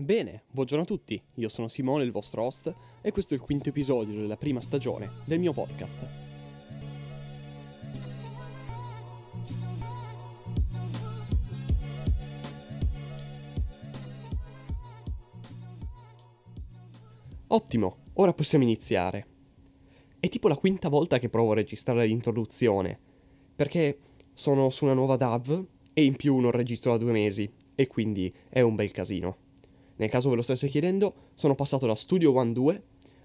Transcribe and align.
Bene, 0.00 0.44
buongiorno 0.50 0.84
a 0.84 0.86
tutti, 0.86 1.22
io 1.34 1.50
sono 1.50 1.68
Simone, 1.68 2.04
il 2.04 2.10
vostro 2.10 2.42
host, 2.42 2.74
e 3.02 3.12
questo 3.12 3.34
è 3.34 3.36
il 3.36 3.42
quinto 3.42 3.68
episodio 3.68 4.18
della 4.18 4.38
prima 4.38 4.62
stagione 4.62 5.10
del 5.26 5.38
mio 5.38 5.52
podcast. 5.52 6.06
Ottimo, 17.48 17.96
ora 18.14 18.32
possiamo 18.32 18.64
iniziare. 18.64 19.26
È 20.18 20.30
tipo 20.30 20.48
la 20.48 20.56
quinta 20.56 20.88
volta 20.88 21.18
che 21.18 21.28
provo 21.28 21.52
a 21.52 21.56
registrare 21.56 22.06
l'introduzione, 22.06 22.98
perché 23.54 23.98
sono 24.32 24.70
su 24.70 24.86
una 24.86 24.94
nuova 24.94 25.16
DAV 25.16 25.66
e 25.92 26.04
in 26.04 26.16
più 26.16 26.38
non 26.38 26.52
registro 26.52 26.92
da 26.92 26.96
due 26.96 27.12
mesi, 27.12 27.52
e 27.74 27.86
quindi 27.86 28.34
è 28.48 28.62
un 28.62 28.74
bel 28.76 28.92
casino. 28.92 29.48
Nel 30.00 30.08
caso 30.08 30.30
ve 30.30 30.36
lo 30.36 30.42
stesse 30.42 30.68
chiedendo, 30.68 31.14
sono 31.34 31.54
passato 31.54 31.86
da 31.86 31.94
Studio 31.94 32.32
One 32.32 32.52
2 32.52 32.82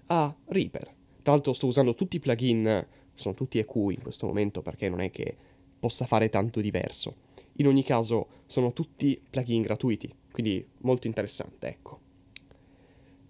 a 0.08 0.36
Reaper. 0.44 0.84
Tra 1.22 1.32
l'altro 1.32 1.54
sto 1.54 1.68
usando 1.68 1.94
tutti 1.94 2.16
i 2.16 2.20
plugin, 2.20 2.86
sono 3.14 3.34
tutti 3.34 3.58
EQ 3.58 3.74
in 3.92 4.02
questo 4.02 4.26
momento 4.26 4.60
perché 4.60 4.90
non 4.90 5.00
è 5.00 5.10
che 5.10 5.34
possa 5.80 6.04
fare 6.04 6.28
tanto 6.28 6.60
diverso. 6.60 7.14
In 7.54 7.66
ogni 7.66 7.82
caso 7.82 8.26
sono 8.44 8.74
tutti 8.74 9.18
plugin 9.30 9.62
gratuiti, 9.62 10.14
quindi 10.30 10.68
molto 10.82 11.06
interessante, 11.06 11.66
ecco. 11.66 12.00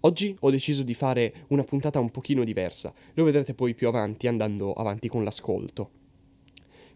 Oggi 0.01 0.35
ho 0.37 0.49
deciso 0.49 0.83
di 0.83 0.93
fare 0.93 1.45
una 1.47 1.63
puntata 1.63 2.01
un 2.01 2.11
pochino 2.11 2.43
diversa, 2.43 2.93
lo 3.13 3.23
vedrete 3.23 3.53
poi 3.53 3.73
più 3.73 3.87
avanti 3.87 4.27
andando 4.27 4.73
avanti 4.73 5.07
con 5.07 5.23
l'ascolto. 5.23 5.91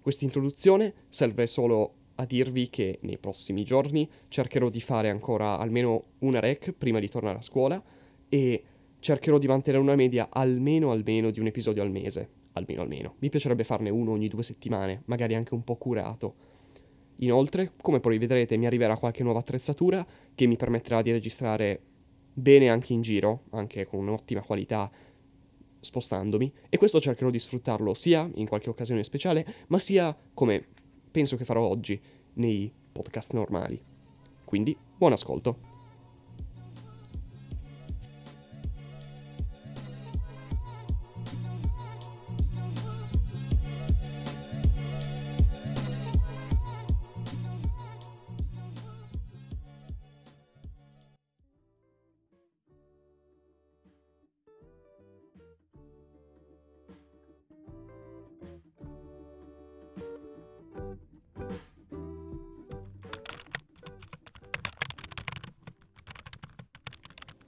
Questa 0.01 0.25
introduzione 0.25 0.93
serve 1.07 1.47
solo 1.47 1.93
a 2.21 2.25
dirvi 2.25 2.69
che 2.69 2.99
nei 3.01 3.17
prossimi 3.17 3.63
giorni 3.63 4.07
cercherò 4.27 4.69
di 4.69 4.79
fare 4.79 5.09
ancora 5.09 5.57
almeno 5.57 6.03
una 6.19 6.39
rec 6.39 6.71
prima 6.71 6.99
di 6.99 7.09
tornare 7.09 7.39
a 7.39 7.41
scuola 7.41 7.83
e 8.29 8.63
cercherò 8.99 9.39
di 9.39 9.47
mantenere 9.47 9.81
una 9.81 9.95
media 9.95 10.29
almeno 10.31 10.91
almeno 10.91 11.31
di 11.31 11.39
un 11.39 11.47
episodio 11.47 11.81
al 11.81 11.89
mese. 11.89 12.29
Almeno 12.53 12.81
almeno. 12.81 13.15
Mi 13.19 13.29
piacerebbe 13.29 13.63
farne 13.63 13.89
uno 13.89 14.11
ogni 14.11 14.27
due 14.27 14.43
settimane, 14.43 15.03
magari 15.05 15.35
anche 15.35 15.53
un 15.53 15.63
po' 15.63 15.77
curato. 15.77 16.35
Inoltre, 17.17 17.71
come 17.81 17.99
poi 17.99 18.17
vedrete, 18.17 18.57
mi 18.57 18.65
arriverà 18.65 18.97
qualche 18.97 19.23
nuova 19.23 19.39
attrezzatura 19.39 20.05
che 20.35 20.45
mi 20.47 20.57
permetterà 20.57 21.01
di 21.01 21.11
registrare 21.11 21.79
bene 22.33 22.69
anche 22.69 22.93
in 22.93 23.01
giro, 23.01 23.43
anche 23.51 23.85
con 23.85 23.99
un'ottima 23.99 24.41
qualità 24.41 24.91
spostandomi, 25.79 26.53
e 26.69 26.77
questo 26.77 26.99
cercherò 26.99 27.29
di 27.29 27.39
sfruttarlo 27.39 27.93
sia 27.93 28.29
in 28.35 28.47
qualche 28.47 28.69
occasione 28.69 29.03
speciale, 29.03 29.45
ma 29.67 29.79
sia 29.79 30.15
come 30.33 30.67
penso 31.11 31.35
che 31.35 31.45
farò 31.45 31.65
oggi 31.65 31.99
nei 32.33 32.71
podcast 32.91 33.33
normali. 33.33 33.79
Quindi, 34.45 34.75
buon 34.97 35.11
ascolto. 35.11 35.70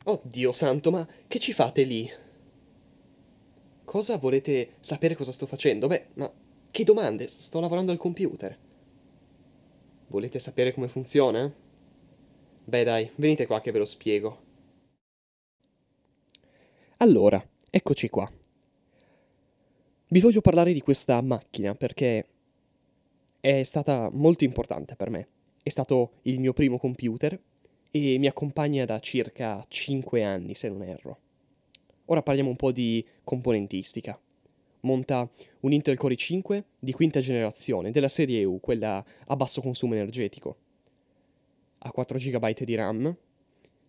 Oddio 0.06 0.52
santo, 0.52 0.92
ma 0.92 1.08
che 1.28 1.40
ci 1.40 1.54
fate 1.54 1.84
lì? 1.84 2.10
Cosa 3.86 4.18
volete 4.18 4.74
sapere 4.82 5.16
cosa 5.16 5.32
sto 5.32 5.46
facendo? 5.46 5.88
Beh, 5.88 6.08
ma 6.16 6.30
che 6.70 6.84
domande? 6.84 7.28
Sto 7.28 7.62
lavorando 7.62 7.94
al 7.94 7.98
computer. 7.98 8.58
Volete 10.08 10.40
sapere 10.40 10.74
come 10.74 10.90
funziona? 10.90 11.52
Beh 12.66 12.84
dai, 12.84 13.10
venite 13.16 13.46
qua 13.46 13.62
che 13.62 13.72
ve 13.72 13.80
lo 13.80 13.86
spiego. 13.86 14.42
Allora, 16.98 17.42
eccoci 17.70 18.10
qua. 18.10 18.30
Vi 20.10 20.20
voglio 20.20 20.42
parlare 20.42 20.74
di 20.74 20.82
questa 20.82 21.22
macchina 21.22 21.76
perché 21.76 22.28
è 23.40 23.64
stata 23.64 24.10
molto 24.12 24.44
importante 24.44 24.98
per 24.98 25.10
me. 25.10 25.28
È 25.64 25.70
stato 25.70 26.20
il 26.24 26.42
mio 26.42 26.52
primo 26.52 26.78
computer 26.78 27.40
e 27.96 28.18
mi 28.18 28.26
accompagna 28.26 28.86
da 28.86 29.00
circa 29.00 29.64
5 29.68 30.24
anni, 30.24 30.56
se 30.56 30.68
non 30.68 30.82
erro. 30.82 31.20
Ora 32.06 32.24
parliamo 32.24 32.50
un 32.50 32.56
po' 32.56 32.72
di 32.72 33.06
componentistica. 33.24 34.20
Monta 34.80 35.30
un 35.60 35.72
Intel 35.72 35.96
Core 35.96 36.16
i5 36.16 36.64
di 36.80 36.92
quinta 36.92 37.20
generazione 37.20 37.92
della 37.92 38.08
serie 38.08 38.44
U, 38.46 38.60
quella 38.60 39.06
a 39.28 39.36
basso 39.36 39.62
consumo 39.62 39.94
energetico. 39.94 40.58
Ha 41.78 41.92
4 41.92 42.18
GB 42.18 42.64
di 42.64 42.74
RAM 42.74 43.16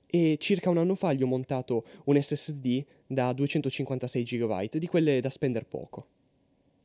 e 0.07 0.37
circa 0.39 0.69
un 0.69 0.77
anno 0.77 0.95
fa 0.95 1.15
gli 1.15 1.23
ho 1.23 1.27
montato 1.27 1.87
un 2.05 2.21
SSD 2.21 2.85
da 3.07 3.33
256 3.33 4.23
GB, 4.23 4.77
di 4.77 4.87
quelle 4.87 5.23
da 5.23 5.31
spendere 5.31 5.65
poco. 5.65 6.09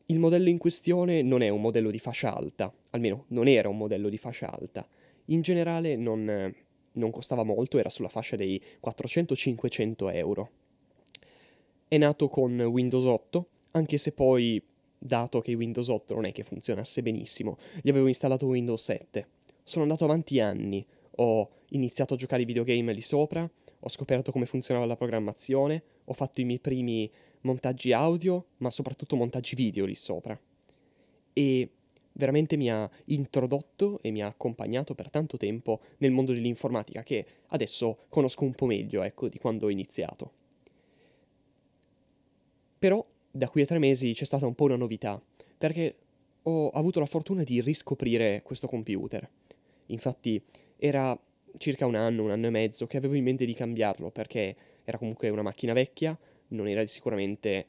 Il 0.06 0.20
modello 0.20 0.48
in 0.48 0.58
questione 0.58 1.22
non 1.22 1.42
è 1.42 1.50
un 1.50 1.60
modello 1.60 1.92
di 1.92 2.00
fascia 2.00 2.34
alta, 2.34 2.74
almeno 2.92 3.26
non 3.28 3.50
era 3.50 3.68
un 3.68 3.78
modello 3.78 4.08
di 4.08 4.18
fascia 4.18 4.50
alta. 4.50 4.88
In 5.26 5.42
generale 5.42 5.98
non, 5.98 6.56
non 6.94 7.12
costava 7.12 7.44
molto, 7.44 7.78
era 7.78 7.90
sulla 7.90 8.10
fascia 8.10 8.36
dei 8.36 8.62
400-500 8.84 10.14
euro. 10.14 10.50
È 11.88 11.98
nato 11.98 12.28
con 12.30 12.60
Windows 12.60 13.06
8, 13.06 13.48
anche 13.72 13.98
se 13.98 14.12
poi, 14.12 14.62
dato 14.98 15.42
che 15.42 15.54
Windows 15.54 15.88
8 15.88 16.14
non 16.14 16.26
è 16.26 16.32
che 16.32 16.44
funzionasse 16.44 17.02
benissimo, 17.02 17.58
gli 17.82 17.90
avevo 17.90 18.08
installato 18.08 18.46
Windows 18.46 18.84
7. 18.84 19.28
Sono 19.64 19.84
andato 19.84 20.04
avanti 20.04 20.40
anni, 20.40 20.86
ho 21.18 21.50
iniziato 21.70 22.14
a 22.14 22.18
giocare 22.18 22.42
ai 22.42 22.48
videogame 22.48 22.94
lì 22.94 23.02
sopra, 23.02 23.50
ho 23.82 23.90
scoperto 23.90 24.32
come 24.32 24.46
funzionava 24.46 24.86
la 24.86 24.96
programmazione, 24.96 25.84
ho 26.06 26.14
fatto 26.14 26.42
i 26.42 26.44
miei 26.44 26.60
primi 26.60 27.10
montaggi 27.42 27.94
audio, 27.94 28.46
ma 28.58 28.70
soprattutto 28.70 29.16
montaggi 29.16 29.56
video 29.56 29.86
lì 29.86 29.96
sopra. 29.96 30.40
E 31.34 31.70
veramente 32.20 32.58
mi 32.58 32.70
ha 32.70 32.88
introdotto 33.06 34.00
e 34.02 34.12
mi 34.12 34.22
ha 34.22 34.28
accompagnato 34.28 34.94
per 34.94 35.10
tanto 35.10 35.38
tempo 35.38 35.80
nel 36.00 36.12
mondo 36.12 36.34
dell'informatica 36.34 37.02
che 37.02 37.26
adesso 37.48 38.00
conosco 38.10 38.44
un 38.44 38.54
po' 38.54 38.66
meglio, 38.66 39.02
ecco, 39.02 39.30
di 39.30 39.40
quando 39.40 39.66
ho 39.66 39.70
iniziato. 39.70 40.32
Però 42.78 43.04
da 43.32 43.48
qui 43.48 43.62
a 43.62 43.66
tre 43.66 43.80
mesi 43.80 44.14
c'è 44.14 44.26
stata 44.26 44.46
un 44.46 44.54
po' 44.54 44.66
una 44.66 44.76
novità, 44.76 45.22
perché 45.58 45.96
ho 46.44 46.70
avuto 46.70 47.00
la 47.00 47.06
fortuna 47.06 47.44
di 47.44 47.62
riscoprire 47.62 48.42
questo 48.44 48.68
computer. 48.68 49.28
Infatti 49.88 50.42
era 50.76 51.18
circa 51.58 51.86
un 51.86 51.96
anno, 51.96 52.24
un 52.24 52.32
anno 52.32 52.48
e 52.48 52.52
mezzo 52.52 52.86
che 52.86 52.98
avevo 52.98 53.14
in 53.14 53.24
mente 53.24 53.46
di 53.46 53.54
cambiarlo, 53.54 54.12
perché 54.12 54.56
era 54.84 54.98
comunque 54.98 55.30
una 55.30 55.42
macchina 55.42 55.72
vecchia, 55.72 56.18
non 56.50 56.68
era 56.68 56.86
sicuramente 56.86 57.66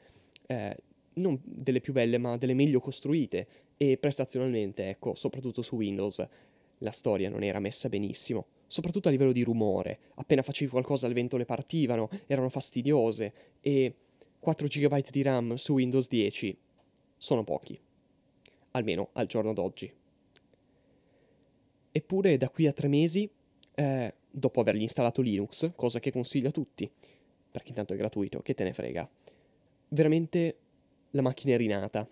eh, 0.47 0.75
non 1.13 1.39
delle 1.41 1.79
più 1.79 1.93
belle, 1.93 2.17
ma 2.17 2.35
delle 2.35 2.53
meglio 2.53 2.79
costruite 2.79 3.47
e 3.81 3.97
prestazionalmente, 3.97 4.89
ecco, 4.89 5.15
soprattutto 5.15 5.63
su 5.63 5.75
Windows, 5.75 6.23
la 6.77 6.91
storia 6.91 7.29
non 7.29 7.41
era 7.41 7.57
messa 7.57 7.89
benissimo, 7.89 8.45
soprattutto 8.67 9.07
a 9.07 9.11
livello 9.11 9.31
di 9.31 9.41
rumore. 9.41 9.97
Appena 10.15 10.43
facevi 10.43 10.69
qualcosa 10.69 11.07
le 11.07 11.15
ventole 11.15 11.45
partivano, 11.45 12.07
erano 12.27 12.49
fastidiose 12.49 13.33
e 13.59 13.95
4 14.39 14.67
GB 14.67 15.09
di 15.09 15.21
RAM 15.23 15.55
su 15.55 15.73
Windows 15.73 16.07
10 16.07 16.55
sono 17.17 17.43
pochi, 17.43 17.79
almeno 18.71 19.09
al 19.13 19.25
giorno 19.25 19.51
d'oggi. 19.51 19.91
Eppure 21.91 22.37
da 22.37 22.49
qui 22.49 22.67
a 22.67 22.73
tre 22.73 22.87
mesi, 22.87 23.27
eh, 23.73 24.13
dopo 24.29 24.61
avergli 24.61 24.83
installato 24.83 25.23
Linux, 25.23 25.71
cosa 25.75 25.99
che 25.99 26.11
consiglio 26.11 26.49
a 26.49 26.51
tutti, 26.51 26.87
perché 27.49 27.69
intanto 27.69 27.93
è 27.93 27.97
gratuito, 27.97 28.43
che 28.43 28.53
te 28.53 28.63
ne 28.63 28.73
frega, 28.73 29.09
veramente 29.87 30.57
la 31.09 31.23
macchina 31.23 31.55
è 31.55 31.57
rinata. 31.57 32.07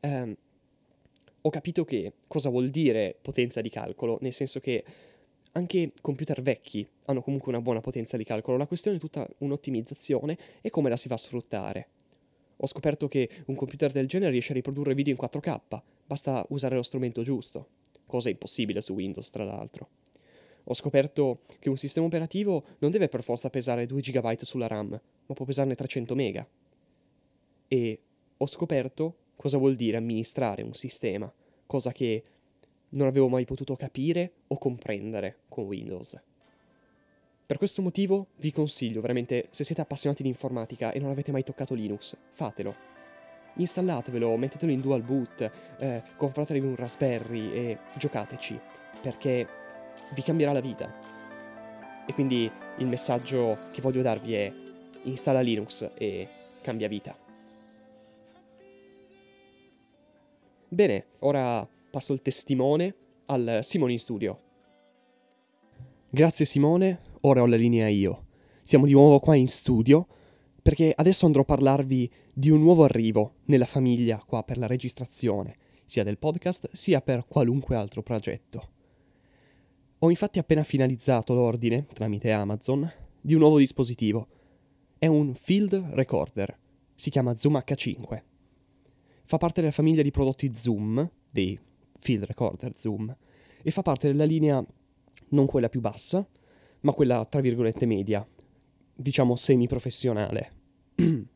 Eh, 0.00 0.36
ho 1.46 1.50
capito 1.50 1.84
che 1.84 2.12
cosa 2.26 2.48
vuol 2.48 2.70
dire 2.70 3.16
potenza 3.20 3.60
di 3.60 3.68
calcolo, 3.68 4.16
nel 4.22 4.32
senso 4.32 4.60
che 4.60 4.82
anche 5.52 5.92
computer 6.00 6.40
vecchi 6.40 6.88
hanno 7.04 7.20
comunque 7.20 7.52
una 7.52 7.60
buona 7.60 7.80
potenza 7.80 8.16
di 8.16 8.24
calcolo, 8.24 8.56
la 8.56 8.66
questione 8.66 8.96
è 8.96 9.00
tutta 9.00 9.28
un'ottimizzazione 9.38 10.38
e 10.62 10.70
come 10.70 10.88
la 10.88 10.96
si 10.96 11.06
va 11.06 11.16
a 11.16 11.18
sfruttare. 11.18 11.88
Ho 12.56 12.66
scoperto 12.66 13.08
che 13.08 13.28
un 13.46 13.56
computer 13.56 13.92
del 13.92 14.08
genere 14.08 14.30
riesce 14.30 14.52
a 14.52 14.54
riprodurre 14.54 14.94
video 14.94 15.12
in 15.12 15.20
4K, 15.20 15.82
basta 16.06 16.46
usare 16.48 16.76
lo 16.76 16.82
strumento 16.82 17.22
giusto, 17.22 17.68
cosa 18.06 18.30
impossibile 18.30 18.80
su 18.80 18.94
Windows 18.94 19.28
tra 19.28 19.44
l'altro. 19.44 19.88
Ho 20.64 20.72
scoperto 20.74 21.42
che 21.58 21.68
un 21.68 21.76
sistema 21.76 22.06
operativo 22.06 22.64
non 22.78 22.90
deve 22.90 23.08
per 23.08 23.22
forza 23.22 23.50
pesare 23.50 23.84
2 23.84 24.00
GB 24.00 24.40
sulla 24.40 24.66
RAM, 24.66 24.98
ma 25.26 25.34
può 25.34 25.44
pesarne 25.44 25.74
300 25.74 26.14
MB. 26.14 26.46
E 27.68 27.98
ho 28.34 28.46
scoperto 28.46 29.16
cosa 29.44 29.58
vuol 29.58 29.74
dire 29.74 29.98
amministrare 29.98 30.62
un 30.62 30.72
sistema, 30.72 31.30
cosa 31.66 31.92
che 31.92 32.22
non 32.92 33.06
avevo 33.06 33.28
mai 33.28 33.44
potuto 33.44 33.76
capire 33.76 34.36
o 34.46 34.56
comprendere 34.56 35.40
con 35.50 35.64
Windows. 35.64 36.18
Per 37.44 37.58
questo 37.58 37.82
motivo 37.82 38.28
vi 38.36 38.50
consiglio 38.50 39.02
veramente, 39.02 39.48
se 39.50 39.64
siete 39.64 39.82
appassionati 39.82 40.22
di 40.22 40.30
informatica 40.30 40.92
e 40.92 40.98
non 40.98 41.10
avete 41.10 41.30
mai 41.30 41.44
toccato 41.44 41.74
Linux, 41.74 42.16
fatelo. 42.32 42.74
Installatevelo, 43.56 44.34
mettetelo 44.38 44.72
in 44.72 44.80
dual 44.80 45.02
boot, 45.02 45.50
eh, 45.78 46.02
compratevi 46.16 46.60
un 46.60 46.74
Raspberry 46.74 47.52
e 47.52 47.78
giocateci, 47.98 48.58
perché 49.02 49.46
vi 50.14 50.22
cambierà 50.22 50.52
la 50.52 50.60
vita. 50.60 50.90
E 52.06 52.14
quindi 52.14 52.50
il 52.78 52.86
messaggio 52.86 53.58
che 53.72 53.82
voglio 53.82 54.00
darvi 54.00 54.32
è 54.32 54.50
installa 55.02 55.42
Linux 55.42 55.90
e 55.98 56.26
cambia 56.62 56.88
vita. 56.88 57.23
Bene, 60.74 61.04
ora 61.20 61.64
passo 61.88 62.12
il 62.12 62.20
testimone 62.20 62.96
al 63.26 63.60
Simone 63.62 63.92
in 63.92 64.00
studio. 64.00 64.40
Grazie 66.10 66.44
Simone, 66.44 67.00
ora 67.20 67.42
ho 67.42 67.46
la 67.46 67.54
linea 67.54 67.86
io. 67.86 68.26
Siamo 68.64 68.84
di 68.84 68.90
nuovo 68.90 69.20
qua 69.20 69.36
in 69.36 69.46
studio 69.46 70.04
perché 70.60 70.92
adesso 70.92 71.26
andrò 71.26 71.42
a 71.42 71.44
parlarvi 71.44 72.10
di 72.32 72.50
un 72.50 72.60
nuovo 72.60 72.82
arrivo 72.82 73.34
nella 73.44 73.66
famiglia 73.66 74.20
qua 74.26 74.42
per 74.42 74.58
la 74.58 74.66
registrazione, 74.66 75.58
sia 75.84 76.02
del 76.02 76.18
podcast 76.18 76.68
sia 76.72 77.00
per 77.00 77.24
qualunque 77.28 77.76
altro 77.76 78.02
progetto. 78.02 78.70
Ho 80.00 80.10
infatti 80.10 80.40
appena 80.40 80.64
finalizzato 80.64 81.34
l'ordine, 81.34 81.86
tramite 81.86 82.32
Amazon, 82.32 82.92
di 83.20 83.34
un 83.34 83.40
nuovo 83.42 83.58
dispositivo. 83.58 84.26
È 84.98 85.06
un 85.06 85.34
Field 85.34 85.90
Recorder, 85.92 86.58
si 86.96 87.10
chiama 87.10 87.36
Zoom 87.36 87.62
H5 87.64 88.32
fa 89.24 89.38
parte 89.38 89.60
della 89.60 89.72
famiglia 89.72 90.02
di 90.02 90.10
prodotti 90.10 90.54
Zoom, 90.54 91.10
dei 91.30 91.58
field 91.98 92.24
recorder 92.24 92.76
Zoom, 92.76 93.14
e 93.62 93.70
fa 93.70 93.82
parte 93.82 94.08
della 94.08 94.24
linea 94.24 94.64
non 95.28 95.46
quella 95.46 95.68
più 95.68 95.80
bassa, 95.80 96.26
ma 96.80 96.92
quella 96.92 97.24
tra 97.24 97.40
virgolette 97.40 97.86
media, 97.86 98.26
diciamo 98.94 99.36
semi-professionale. 99.36 100.52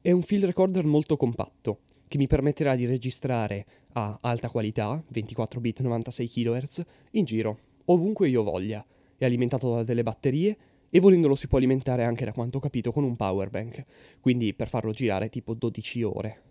È 0.00 0.10
un 0.10 0.22
field 0.22 0.44
recorder 0.44 0.84
molto 0.84 1.16
compatto, 1.16 1.80
che 2.06 2.18
mi 2.18 2.26
permetterà 2.26 2.76
di 2.76 2.84
registrare 2.84 3.64
a 3.94 4.18
alta 4.20 4.50
qualità, 4.50 5.02
24 5.08 5.60
bit 5.60 5.80
96 5.80 6.28
kHz, 6.28 6.82
in 7.12 7.24
giro, 7.24 7.58
ovunque 7.86 8.28
io 8.28 8.42
voglia. 8.42 8.84
È 9.16 9.24
alimentato 9.24 9.74
da 9.74 9.82
delle 9.82 10.02
batterie 10.02 10.56
e 10.94 11.00
volendolo 11.00 11.34
si 11.34 11.48
può 11.48 11.58
alimentare 11.58 12.04
anche 12.04 12.24
da 12.24 12.32
quanto 12.32 12.58
ho 12.58 12.60
capito 12.60 12.92
con 12.92 13.02
un 13.02 13.16
power 13.16 13.50
bank, 13.50 13.84
quindi 14.20 14.54
per 14.54 14.68
farlo 14.68 14.92
girare 14.92 15.28
tipo 15.28 15.52
12 15.52 16.02
ore. 16.04 16.42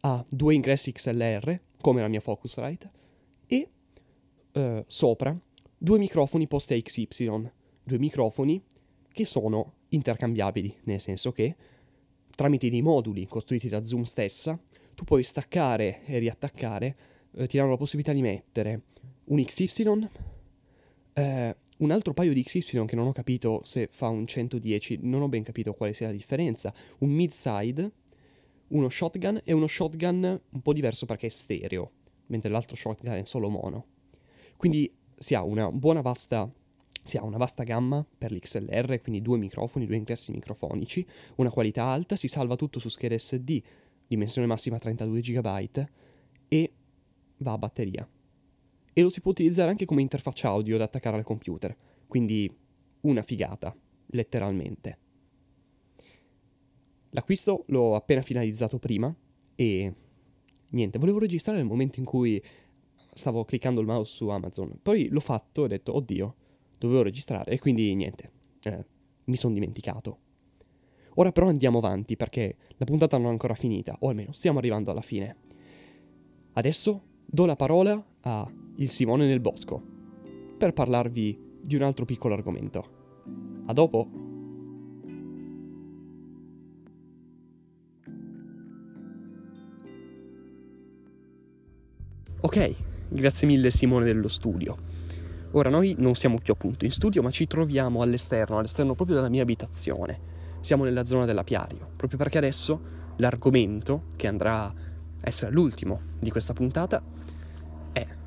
Ha 0.00 0.22
due 0.28 0.52
ingressi 0.52 0.92
XLR, 0.92 1.58
come 1.80 2.02
la 2.02 2.08
mia 2.08 2.20
Focusrite, 2.20 2.90
e 3.46 3.68
eh, 4.52 4.84
sopra 4.86 5.34
due 5.78 5.98
microfoni 5.98 6.46
post 6.46 6.78
XY, 6.82 7.50
due 7.82 7.98
microfoni 7.98 8.62
che 9.10 9.24
sono 9.24 9.72
intercambiabili, 9.88 10.80
nel 10.82 11.00
senso 11.00 11.32
che 11.32 11.56
tramite 12.36 12.68
dei 12.68 12.82
moduli 12.82 13.26
costruiti 13.26 13.68
da 13.70 13.82
Zoom 13.82 14.02
stessa, 14.02 14.60
tu 14.94 15.04
puoi 15.04 15.24
staccare 15.24 16.04
e 16.04 16.18
riattaccare, 16.18 16.96
eh, 17.36 17.46
ti 17.46 17.56
danno 17.56 17.70
la 17.70 17.78
possibilità 17.78 18.12
di 18.12 18.20
mettere 18.20 18.82
un 19.24 19.42
XY, 19.42 20.08
eh, 21.14 21.56
un 21.80 21.90
altro 21.90 22.12
paio 22.12 22.32
di 22.32 22.42
XY 22.42 22.84
che 22.84 22.96
non 22.96 23.06
ho 23.06 23.12
capito 23.12 23.60
se 23.64 23.88
fa 23.90 24.08
un 24.08 24.26
110, 24.26 25.00
non 25.02 25.22
ho 25.22 25.28
ben 25.28 25.42
capito 25.42 25.72
quale 25.72 25.92
sia 25.92 26.08
la 26.08 26.12
differenza. 26.12 26.72
Un 26.98 27.10
mid-side, 27.10 27.90
uno 28.68 28.88
shotgun 28.88 29.40
e 29.44 29.52
uno 29.52 29.66
shotgun 29.66 30.40
un 30.50 30.60
po' 30.62 30.72
diverso 30.72 31.06
perché 31.06 31.26
è 31.26 31.30
stereo, 31.30 31.90
mentre 32.26 32.50
l'altro 32.50 32.76
shotgun 32.76 33.12
è 33.12 33.24
solo 33.24 33.48
mono. 33.48 33.86
Quindi 34.56 34.92
si 35.18 35.34
ha 35.34 35.42
una 35.42 35.70
buona 35.70 36.00
vasta 36.00 36.50
si 37.02 37.16
ha 37.16 37.24
una 37.24 37.38
vasta 37.38 37.62
gamma 37.62 38.06
per 38.18 38.30
l'XLR, 38.30 39.00
quindi 39.00 39.22
due 39.22 39.38
microfoni, 39.38 39.86
due 39.86 39.96
ingressi 39.96 40.32
microfonici, 40.32 41.04
una 41.36 41.50
qualità 41.50 41.84
alta, 41.84 42.14
si 42.14 42.28
salva 42.28 42.56
tutto 42.56 42.78
su 42.78 42.90
scheda 42.90 43.16
SD, 43.16 43.62
dimensione 44.06 44.46
massima 44.46 44.78
32 44.78 45.20
GB 45.20 45.86
e 46.46 46.72
va 47.38 47.52
a 47.52 47.58
batteria 47.58 48.06
e 48.92 49.02
lo 49.02 49.10
si 49.10 49.20
può 49.20 49.30
utilizzare 49.30 49.70
anche 49.70 49.84
come 49.84 50.02
interfaccia 50.02 50.48
audio 50.48 50.76
da 50.76 50.84
attaccare 50.84 51.16
al 51.16 51.24
computer, 51.24 51.76
quindi 52.06 52.52
una 53.02 53.22
figata, 53.22 53.74
letteralmente. 54.06 54.98
L'acquisto 57.10 57.64
l'ho 57.68 57.94
appena 57.94 58.22
finalizzato 58.22 58.78
prima 58.78 59.14
e 59.54 59.94
niente, 60.70 60.98
volevo 60.98 61.18
registrare 61.18 61.58
nel 61.58 61.66
momento 61.66 61.98
in 61.98 62.04
cui 62.04 62.42
stavo 63.12 63.44
cliccando 63.44 63.80
il 63.80 63.86
mouse 63.86 64.12
su 64.12 64.28
Amazon, 64.28 64.78
poi 64.80 65.08
l'ho 65.08 65.20
fatto 65.20 65.62
e 65.62 65.64
ho 65.64 65.68
detto 65.68 65.94
oddio, 65.94 66.34
dovevo 66.78 67.02
registrare 67.02 67.50
e 67.52 67.58
quindi 67.58 67.94
niente, 67.94 68.30
eh, 68.62 68.84
mi 69.24 69.36
sono 69.36 69.54
dimenticato. 69.54 70.18
Ora 71.14 71.32
però 71.32 71.48
andiamo 71.48 71.78
avanti 71.78 72.16
perché 72.16 72.56
la 72.76 72.84
puntata 72.84 73.16
non 73.16 73.26
è 73.26 73.30
ancora 73.30 73.54
finita, 73.54 73.96
o 74.00 74.08
almeno 74.08 74.32
stiamo 74.32 74.58
arrivando 74.58 74.90
alla 74.90 75.02
fine. 75.02 75.36
Adesso 76.52 77.02
do 77.32 77.46
la 77.46 77.54
parola 77.54 78.04
a 78.22 78.50
il 78.76 78.88
Simone 78.88 79.26
nel 79.26 79.40
bosco, 79.40 79.80
per 80.58 80.72
parlarvi 80.72 81.38
di 81.62 81.76
un 81.76 81.82
altro 81.82 82.04
piccolo 82.04 82.34
argomento. 82.34 82.98
A 83.66 83.72
dopo! 83.72 84.08
Ok, 92.40 92.74
grazie 93.08 93.46
mille 93.46 93.70
Simone 93.70 94.06
dello 94.06 94.28
studio. 94.28 94.76
Ora 95.52 95.68
noi 95.68 95.94
non 95.98 96.14
siamo 96.14 96.38
più 96.42 96.52
appunto 96.52 96.84
in 96.84 96.90
studio, 96.90 97.22
ma 97.22 97.30
ci 97.30 97.46
troviamo 97.46 98.02
all'esterno, 98.02 98.58
all'esterno 98.58 98.94
proprio 98.94 99.16
della 99.16 99.28
mia 99.28 99.42
abitazione. 99.42 100.18
Siamo 100.60 100.84
nella 100.84 101.04
zona 101.04 101.26
dell'apiario, 101.26 101.90
proprio 101.96 102.18
perché 102.18 102.38
adesso 102.38 102.80
l'argomento, 103.16 104.04
che 104.16 104.26
andrà 104.26 104.64
a 104.64 104.74
essere 105.22 105.52
l'ultimo 105.52 106.00
di 106.18 106.30
questa 106.30 106.54
puntata, 106.54 107.02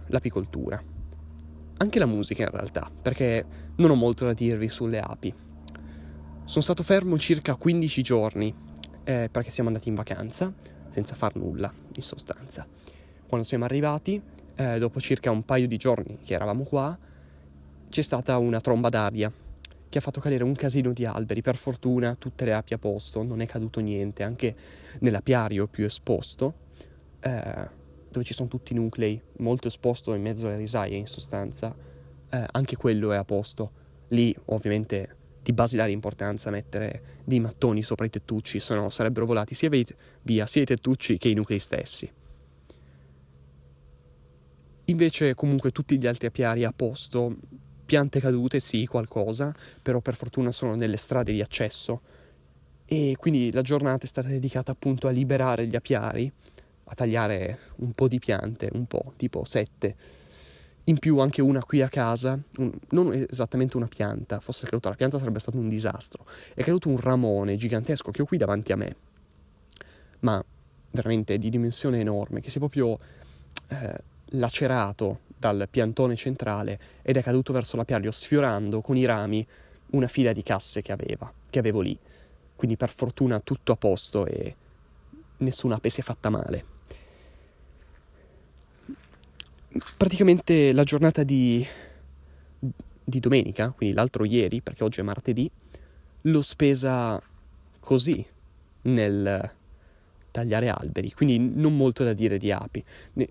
l'apicoltura. 0.07 0.81
Anche 1.77 1.99
la 1.99 2.05
musica 2.05 2.43
in 2.43 2.49
realtà, 2.49 2.89
perché 3.01 3.45
non 3.75 3.91
ho 3.91 3.95
molto 3.95 4.25
da 4.25 4.33
dirvi 4.33 4.67
sulle 4.67 4.99
api. 4.99 5.33
Sono 6.45 6.63
stato 6.63 6.83
fermo 6.83 7.17
circa 7.17 7.55
15 7.55 8.01
giorni 8.01 8.53
eh, 9.03 9.29
perché 9.31 9.49
siamo 9.49 9.69
andati 9.69 9.89
in 9.89 9.95
vacanza, 9.95 10.51
senza 10.91 11.15
far 11.15 11.35
nulla, 11.35 11.71
in 11.93 12.01
sostanza. 12.01 12.65
Quando 13.27 13.45
siamo 13.45 13.65
arrivati, 13.65 14.21
eh, 14.55 14.79
dopo 14.79 14.99
circa 14.99 15.31
un 15.31 15.43
paio 15.43 15.67
di 15.67 15.77
giorni 15.77 16.19
che 16.23 16.33
eravamo 16.33 16.63
qua, 16.63 16.97
c'è 17.89 18.01
stata 18.01 18.37
una 18.37 18.59
tromba 18.59 18.89
d'aria 18.89 19.31
che 19.89 19.99
ha 19.99 20.01
fatto 20.01 20.19
cadere 20.19 20.43
un 20.43 20.55
casino 20.55 20.91
di 20.91 21.05
alberi. 21.05 21.41
Per 21.41 21.55
fortuna 21.55 22.15
tutte 22.15 22.45
le 22.45 22.53
api 22.53 22.73
a 22.73 22.79
posto, 22.79 23.21
non 23.21 23.41
è 23.41 23.45
caduto 23.45 23.79
niente, 23.79 24.23
anche 24.23 24.55
nell'apiario 24.99 25.67
più 25.67 25.85
esposto. 25.85 26.55
Eh, 27.19 27.81
dove 28.13 28.23
ci 28.23 28.33
sono 28.33 28.47
tutti 28.47 28.73
i 28.73 28.75
nuclei, 28.75 29.19
molto 29.37 29.67
esposto 29.67 30.13
in 30.13 30.21
mezzo 30.21 30.45
alle 30.45 30.57
risaie 30.57 30.95
in 30.95 31.07
sostanza, 31.07 31.75
eh, 32.29 32.45
anche 32.51 32.75
quello 32.77 33.11
è 33.11 33.17
a 33.17 33.25
posto. 33.25 33.81
Lì 34.09 34.33
ovviamente 34.45 35.17
di 35.41 35.51
basilare 35.51 35.91
importanza 35.91 36.51
mettere 36.51 37.21
dei 37.25 37.39
mattoni 37.39 37.81
sopra 37.81 38.05
i 38.05 38.09
tettucci, 38.09 38.59
se 38.59 38.75
no 38.75 38.89
sarebbero 38.89 39.25
volati 39.25 39.55
sia 39.55 39.69
via 39.69 40.45
sia 40.45 40.61
i 40.61 40.65
tettucci 40.65 41.17
che 41.17 41.27
i 41.27 41.33
nuclei 41.33 41.59
stessi. 41.59 42.09
Invece 44.85 45.33
comunque 45.33 45.71
tutti 45.71 45.97
gli 45.97 46.05
altri 46.05 46.27
apiari 46.27 46.63
a 46.63 46.71
posto, 46.71 47.35
piante 47.85 48.19
cadute 48.19 48.59
sì, 48.59 48.85
qualcosa, 48.85 49.53
però 49.81 49.99
per 50.01 50.15
fortuna 50.15 50.51
sono 50.51 50.75
nelle 50.75 50.97
strade 50.97 51.31
di 51.31 51.41
accesso 51.41 52.01
e 52.85 53.15
quindi 53.17 53.51
la 53.51 53.61
giornata 53.61 54.03
è 54.03 54.07
stata 54.07 54.27
dedicata 54.27 54.71
appunto 54.71 55.07
a 55.07 55.11
liberare 55.11 55.65
gli 55.65 55.75
apiari 55.75 56.31
a 56.85 56.95
tagliare 56.95 57.59
un 57.77 57.93
po' 57.93 58.07
di 58.07 58.19
piante, 58.19 58.69
un 58.73 58.85
po', 58.85 59.13
tipo 59.17 59.45
sette. 59.45 59.95
In 60.85 60.99
più 60.99 61.19
anche 61.19 61.41
una 61.41 61.63
qui 61.63 61.81
a 61.81 61.87
casa, 61.87 62.37
un, 62.57 62.71
non 62.89 63.13
esattamente 63.13 63.77
una 63.77 63.87
pianta, 63.87 64.39
fosse 64.39 64.65
caduta 64.65 64.89
la 64.89 64.95
pianta 64.95 65.17
sarebbe 65.17 65.39
stato 65.39 65.57
un 65.57 65.69
disastro. 65.69 66.25
È 66.53 66.61
caduto 66.61 66.89
un 66.89 66.99
ramone 66.99 67.55
gigantesco 67.55 68.11
che 68.11 68.21
ho 68.21 68.25
qui 68.25 68.37
davanti 68.37 68.73
a 68.73 68.75
me, 68.75 68.95
ma 70.19 70.43
veramente 70.91 71.37
di 71.37 71.49
dimensione 71.49 71.99
enorme, 71.99 72.41
che 72.41 72.49
si 72.49 72.57
è 72.57 72.59
proprio 72.59 72.99
eh, 73.69 74.03
lacerato 74.31 75.21
dal 75.37 75.67
piantone 75.69 76.15
centrale 76.15 76.79
ed 77.01 77.17
è 77.17 77.23
caduto 77.23 77.51
verso 77.53 77.75
l'apiario 77.75 78.11
sfiorando 78.11 78.81
con 78.81 78.95
i 78.95 79.05
rami 79.05 79.45
una 79.91 80.07
fila 80.07 80.31
di 80.31 80.41
casse 80.43 80.81
che 80.81 80.91
aveva, 80.91 81.31
che 81.49 81.59
avevo 81.59 81.81
lì. 81.81 81.97
Quindi 82.55 82.77
per 82.77 82.91
fortuna 82.91 83.39
tutto 83.39 83.71
a 83.71 83.75
posto 83.75 84.25
e 84.25 84.55
nessuna 85.37 85.75
ape 85.75 85.89
si 85.89 85.99
è 85.99 86.03
fatta 86.03 86.29
male. 86.29 86.72
Praticamente 89.97 90.71
la 90.73 90.83
giornata 90.83 91.23
di, 91.23 91.65
di 93.03 93.19
domenica, 93.19 93.71
quindi 93.71 93.95
l'altro 93.95 94.25
ieri, 94.25 94.61
perché 94.61 94.83
oggi 94.83 94.99
è 94.99 95.03
martedì, 95.03 95.49
l'ho 96.21 96.41
spesa 96.41 97.21
così 97.79 98.25
nel 98.83 99.51
tagliare 100.31 100.69
alberi, 100.69 101.11
quindi 101.11 101.37
non 101.37 101.75
molto 101.75 102.03
da 102.03 102.13
dire 102.13 102.37
di 102.37 102.51
api. 102.51 102.83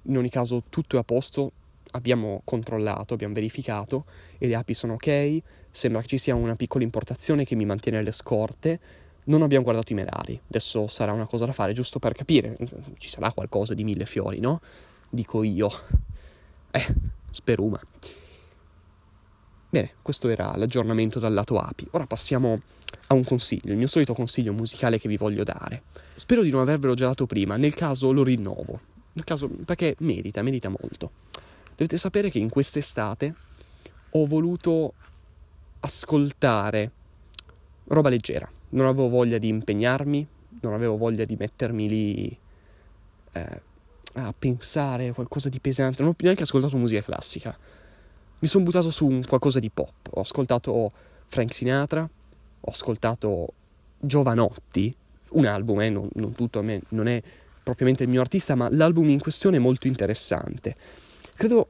In 0.02 0.16
ogni 0.16 0.28
caso 0.28 0.62
tutto 0.68 0.96
è 0.96 1.00
a 1.00 1.02
posto, 1.02 1.52
abbiamo 1.92 2.42
controllato, 2.44 3.14
abbiamo 3.14 3.34
verificato 3.34 4.04
e 4.38 4.46
le 4.46 4.54
api 4.54 4.74
sono 4.74 4.94
ok, 4.94 5.38
sembra 5.70 6.00
che 6.00 6.06
ci 6.06 6.18
sia 6.18 6.34
una 6.34 6.54
piccola 6.54 6.84
importazione 6.84 7.44
che 7.44 7.54
mi 7.54 7.64
mantiene 7.64 7.98
alle 7.98 8.12
scorte, 8.12 8.80
non 9.24 9.42
abbiamo 9.42 9.64
guardato 9.64 9.92
i 9.92 9.94
melari, 9.96 10.40
adesso 10.48 10.86
sarà 10.86 11.12
una 11.12 11.26
cosa 11.26 11.44
da 11.44 11.52
fare 11.52 11.72
giusto 11.72 11.98
per 11.98 12.12
capire, 12.14 12.56
ci 12.98 13.08
sarà 13.08 13.32
qualcosa 13.32 13.74
di 13.74 13.84
mille 13.84 14.06
fiori, 14.06 14.40
no? 14.40 14.60
Dico 15.08 15.42
io. 15.42 15.70
Eh, 16.72 16.94
speruma. 17.30 17.80
Bene, 19.68 19.92
questo 20.02 20.28
era 20.28 20.56
l'aggiornamento 20.56 21.18
dal 21.18 21.32
lato 21.32 21.58
api. 21.58 21.86
Ora 21.92 22.06
passiamo 22.06 22.60
a 23.08 23.14
un 23.14 23.24
consiglio, 23.24 23.72
il 23.72 23.78
mio 23.78 23.86
solito 23.86 24.14
consiglio 24.14 24.52
musicale 24.52 24.98
che 24.98 25.08
vi 25.08 25.16
voglio 25.16 25.44
dare. 25.44 25.84
Spero 26.14 26.42
di 26.42 26.50
non 26.50 26.60
avervelo 26.60 26.94
già 26.94 27.06
dato 27.06 27.26
prima, 27.26 27.56
nel 27.56 27.74
caso 27.74 28.10
lo 28.12 28.24
rinnovo. 28.24 28.80
Nel 29.12 29.24
caso, 29.24 29.48
perché 29.48 29.96
merita, 30.00 30.42
merita 30.42 30.68
molto. 30.68 31.12
Dovete 31.70 31.96
sapere 31.96 32.30
che 32.30 32.38
in 32.38 32.48
quest'estate 32.48 33.34
ho 34.10 34.26
voluto 34.26 34.94
ascoltare 35.80 36.90
roba 37.84 38.08
leggera. 38.08 38.50
Non 38.70 38.86
avevo 38.86 39.08
voglia 39.08 39.38
di 39.38 39.48
impegnarmi, 39.48 40.26
non 40.60 40.72
avevo 40.72 40.96
voglia 40.96 41.24
di 41.24 41.36
mettermi 41.36 41.88
lì 41.88 42.38
eh, 43.32 43.62
a 44.14 44.34
pensare 44.36 45.12
qualcosa 45.12 45.48
di 45.48 45.60
pesante. 45.60 46.02
Non 46.02 46.12
ho 46.12 46.22
neanche 46.22 46.42
ascoltato 46.42 46.76
musica 46.76 47.02
classica. 47.02 47.56
Mi 48.38 48.48
sono 48.48 48.64
buttato 48.64 48.90
su 48.90 49.22
qualcosa 49.26 49.58
di 49.58 49.70
pop. 49.70 50.08
Ho 50.10 50.20
ascoltato 50.20 50.90
Frank 51.26 51.54
Sinatra, 51.54 52.08
ho 52.60 52.70
ascoltato 52.70 53.52
Giovanotti, 53.98 54.94
un 55.30 55.46
album, 55.46 55.80
eh, 55.80 55.90
non, 55.90 56.08
non 56.14 56.32
tutto, 56.32 56.58
a 56.58 56.62
me 56.62 56.82
non 56.88 57.06
è 57.06 57.22
propriamente 57.62 58.02
il 58.02 58.08
mio 58.08 58.20
artista, 58.20 58.54
ma 58.54 58.68
l'album 58.70 59.08
in 59.08 59.20
questione 59.20 59.56
è 59.56 59.60
molto 59.60 59.86
interessante. 59.86 60.76
Credo... 61.34 61.68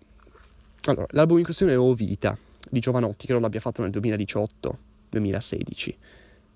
Allora, 0.87 1.07
l'album 1.11 1.39
in 1.39 1.45
questione 1.45 1.73
è 1.73 1.79
O 1.79 1.95
Vita, 1.95 2.37
di 2.69 2.81
Giovanotti, 2.81 3.27
credo 3.27 3.41
l'abbia 3.41 3.61
fatto 3.61 3.83
nel 3.83 3.91
2018-2016, 3.91 5.95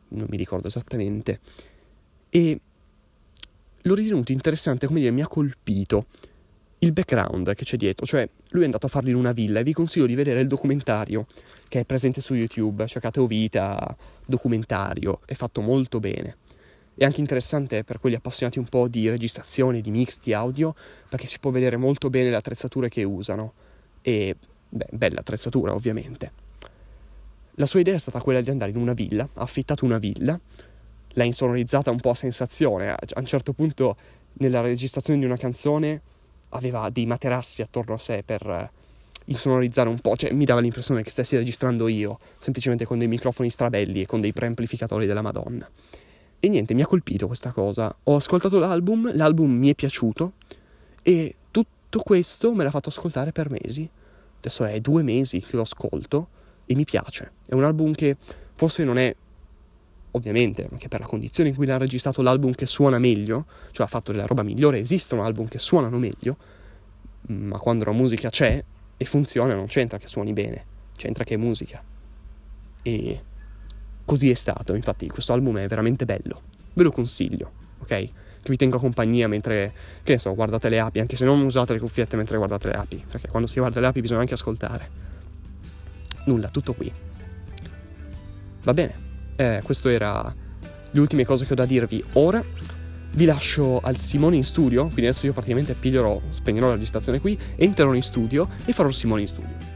non 0.09 0.27
mi 0.29 0.37
ricordo 0.37 0.67
esattamente. 0.67 1.39
E 2.29 2.61
l'ho 3.87 3.95
ritenuto 3.95 4.33
interessante, 4.33 4.87
come 4.87 5.01
dire, 5.01 5.13
mi 5.13 5.23
ha 5.23 5.29
colpito 5.29 6.07
il 6.81 6.93
background 6.93 7.55
che 7.55 7.65
c'è 7.65 7.77
dietro, 7.77 8.05
cioè 8.05 8.29
lui 8.51 8.63
è 8.63 8.65
andato 8.65 8.87
a 8.87 8.89
farlo 8.89 9.09
in 9.09 9.15
una 9.15 9.33
villa 9.33 9.61
e 9.61 9.63
vi 9.63 9.73
consiglio 9.73 10.07
di 10.07 10.15
vedere 10.15 10.41
il 10.41 10.47
documentario 10.47 11.27
che 11.69 11.81
è 11.81 11.85
presente 11.85 12.21
su 12.21 12.35
YouTube, 12.35 12.87
cercate 12.87 13.21
O 13.21 13.27
Vita, 13.27 13.97
documentario, 14.27 15.21
è 15.25 15.35
fatto 15.35 15.61
molto 15.61 16.01
bene. 16.01 16.37
È 16.95 17.05
anche 17.05 17.21
interessante 17.21 17.85
per 17.85 18.01
quelli 18.01 18.17
appassionati 18.17 18.59
un 18.59 18.67
po' 18.67 18.89
di 18.89 19.09
registrazione, 19.09 19.81
di 19.81 19.91
mix, 19.91 20.19
di 20.21 20.33
audio, 20.33 20.75
perché 21.09 21.27
si 21.27 21.39
può 21.39 21.51
vedere 21.51 21.77
molto 21.77 22.11
bene 22.11 22.31
le 22.31 22.37
attrezzature 22.37 22.89
che 22.89 23.05
usano. 23.05 23.53
E, 24.01 24.37
beh, 24.69 24.89
bella 24.93 25.21
attrezzatura 25.21 25.75
ovviamente. 25.75 26.33
La 27.57 27.67
sua 27.67 27.81
idea 27.81 27.95
è 27.95 27.99
stata 27.99 28.21
quella 28.21 28.41
di 28.41 28.51
andare 28.51 28.71
in 28.71 28.77
una 28.79 28.95
villa, 28.95 29.29
ha 29.35 29.43
affittato 29.43 29.85
una 29.85 29.99
villa, 29.99 30.39
l'ha 31.17 31.25
insonorizzata 31.25 31.91
un 31.91 32.01
po' 32.01 32.11
a 32.11 32.15
sensazione. 32.15 32.91
A 32.91 32.99
un 33.17 33.27
certo 33.27 33.53
punto, 33.53 33.97
nella 34.35 34.61
registrazione 34.61 35.19
di 35.19 35.25
una 35.25 35.37
canzone, 35.37 36.01
aveva 36.51 36.89
dei 36.91 37.07
materassi 37.07 37.63
attorno 37.63 37.95
a 37.95 37.99
sé 37.99 38.23
per 38.25 38.47
eh, 38.47 38.71
insonorizzare 39.27 39.89
un 39.89 39.99
po', 39.99 40.17
cioè 40.17 40.33
mi 40.33 40.45
dava 40.45 40.61
l'impressione 40.61 41.03
che 41.03 41.11
stessi 41.11 41.37
registrando 41.37 41.89
io, 41.89 42.19
semplicemente 42.39 42.85
con 42.85 42.99
dei 42.99 43.09
microfoni 43.09 43.51
strabelli 43.51 44.03
e 44.03 44.07
con 44.07 44.21
dei 44.21 44.33
preamplificatori 44.33 45.07
della 45.07 45.23
Madonna. 45.23 45.69
E 46.39 46.49
niente, 46.49 46.75
mi 46.75 46.83
ha 46.83 46.87
colpito 46.87 47.27
questa 47.27 47.51
cosa. 47.51 47.95
Ho 48.05 48.17
ascoltato 48.17 48.59
l'album, 48.59 49.11
l'album 49.15 49.51
mi 49.51 49.71
è 49.71 49.75
piaciuto 49.75 50.33
e 51.03 51.35
tutto 51.51 52.01
questo 52.01 52.53
me 52.53 52.63
l'ha 52.63 52.71
fatto 52.71 52.91
ascoltare 52.91 53.33
per 53.33 53.51
mesi. 53.51 53.89
Adesso 54.39 54.65
è 54.65 54.81
due 54.81 55.03
mesi 55.03 55.41
che 55.41 55.57
lo 55.57 55.63
ascolto 55.63 56.29
e 56.67 56.75
mi 56.75 56.85
piace. 56.85 57.33
È 57.47 57.55
un 57.55 57.65
album 57.65 57.95
che 57.95 58.17
forse 58.55 58.85
non 58.85 58.99
è, 58.99 59.15
ovviamente, 60.17 60.67
anche 60.71 60.89
per 60.89 61.01
la 61.01 61.07
condizione 61.07 61.51
in 61.51 61.55
cui 61.55 61.67
l'ha 61.67 61.77
registrato 61.77 62.23
l'album 62.23 62.53
che 62.53 62.67
suona 62.67 62.99
meglio, 62.99 63.47
cioè 63.71 63.87
ha 63.87 63.89
fatto 63.89 64.13
della 64.13 64.27
roba 64.27 64.43
migliore, 64.43 64.81
esistono 64.81 65.23
album 65.23 65.47
che 65.47 65.59
suonano 65.59 65.99
meglio, 65.99 66.37
ma 67.29 67.59
quando 67.59 67.85
la 67.85 67.93
musica 67.93 68.31
c'è 68.31 68.63
e 68.97 69.05
funziona 69.05 69.55
non 69.55 69.67
c'entra 69.67 69.99
che 69.99 70.07
suoni 70.07 70.33
bene, 70.33 70.65
c'entra 70.97 71.23
che 71.25 71.35
è 71.35 71.37
musica. 71.37 71.83
E 72.83 73.23
così 74.05 74.31
è 74.31 74.35
stato, 74.35 74.75
infatti 74.75 75.07
questo 75.09 75.33
album 75.33 75.59
è 75.59 75.67
veramente 75.67 76.05
bello, 76.05 76.43
ve 76.73 76.83
lo 76.83 76.91
consiglio, 76.91 77.53
ok? 77.79 77.87
Che 77.87 78.53
vi 78.53 78.57
tenga 78.57 78.79
compagnia 78.79 79.29
mentre, 79.29 79.73
che 80.03 80.13
ne 80.13 80.19
so, 80.19 80.35
guardate 80.35 80.69
le 80.69 80.81
api, 80.81 81.01
anche 81.01 81.17
se 81.17 81.25
non 81.25 81.43
usate 81.43 81.75
le 81.75 81.81
cuffiette 81.81 82.17
mentre 82.17 82.37
guardate 82.37 82.69
le 82.69 82.75
api, 82.75 83.05
perché 83.09 83.29
quando 83.29 83.49
si 83.49 83.59
guarda 83.59 83.81
le 83.81 83.87
api 83.87 84.01
bisogna 84.01 84.21
anche 84.21 84.35
ascoltare. 84.35 85.05
Nulla, 86.25 86.49
tutto 86.49 86.73
qui. 86.73 86.91
Va 88.63 88.75
bene, 88.75 89.06
eh, 89.37 89.61
queste 89.63 89.93
erano 89.93 90.35
le 90.91 91.01
ultime 91.01 91.25
cose 91.25 91.45
che 91.45 91.53
ho 91.53 91.57
da 91.57 91.67
dirvi 91.67 92.03
ora. 92.15 92.43
Vi 93.13 93.25
lascio 93.25 93.81
al 93.81 93.97
Simone 93.97 94.37
in 94.37 94.45
studio, 94.45 94.85
quindi 94.85 95.07
adesso 95.07 95.27
io 95.27 95.33
praticamente 95.33 95.75
piglierò, 95.75 96.21
spegnerò 96.29 96.69
la 96.69 96.75
registrazione 96.75 97.21
qui, 97.21 97.39
entrerò 97.57 97.95
in 97.95 98.03
studio 98.03 98.49
e 98.65 98.73
farò 98.73 98.89
il 98.89 98.95
Simone 98.95 99.23
in 99.23 99.29
studio. 99.29 99.75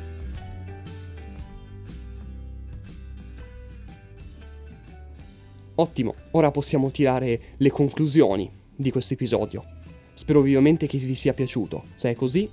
Ottimo, 5.76 6.14
ora 6.32 6.50
possiamo 6.50 6.90
tirare 6.90 7.40
le 7.56 7.70
conclusioni 7.70 8.50
di 8.76 8.90
questo 8.90 9.14
episodio. 9.14 9.64
Spero 10.12 10.42
vivamente 10.42 10.86
che 10.86 10.98
vi 10.98 11.14
sia 11.14 11.32
piaciuto. 11.32 11.84
Se 11.94 12.10
è 12.10 12.14
così, 12.14 12.50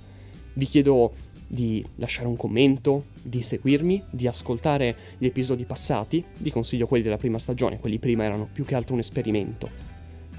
vi 0.54 0.64
chiedo 0.64 1.12
di 1.48 1.84
lasciare 1.96 2.28
un 2.28 2.36
commento, 2.36 3.06
di 3.22 3.40
seguirmi, 3.40 4.04
di 4.10 4.28
ascoltare 4.28 4.94
gli 5.18 5.24
episodi 5.24 5.64
passati, 5.64 6.22
vi 6.38 6.50
consiglio 6.50 6.86
quelli 6.86 7.02
della 7.02 7.16
prima 7.16 7.38
stagione, 7.38 7.80
quelli 7.80 7.98
prima 7.98 8.24
erano 8.24 8.48
più 8.52 8.64
che 8.64 8.74
altro 8.74 8.92
un 8.94 9.00
esperimento. 9.00 9.70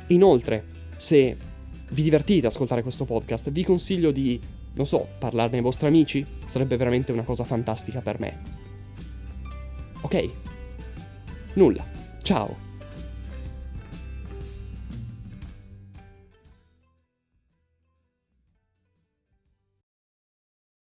Inoltre, 0.08 0.66
se 0.96 1.36
vi 1.90 2.04
divertite 2.04 2.46
ad 2.46 2.52
ascoltare 2.54 2.84
questo 2.84 3.06
podcast, 3.06 3.52
vi 3.52 3.64
consiglio 3.64 4.12
di, 4.12 4.40
non 4.74 4.86
so, 4.86 5.08
parlarne 5.18 5.58
ai 5.58 5.64
vostri 5.64 5.88
amici, 5.88 6.26
sarebbe 6.46 6.78
veramente 6.78 7.12
una 7.12 7.24
cosa 7.24 7.44
fantastica 7.44 8.02
per 8.02 8.20
me. 8.20 8.38
Ok? 10.02 10.30
Nulla. 11.54 11.86
Ciao. 12.22 12.69